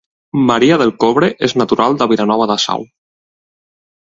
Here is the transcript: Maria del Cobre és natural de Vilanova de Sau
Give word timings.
Maria 0.45 0.79
del 0.81 0.93
Cobre 1.03 1.29
és 1.49 1.55
natural 1.63 1.99
de 2.01 2.09
Vilanova 2.15 2.49
de 2.53 2.57
Sau 2.65 2.89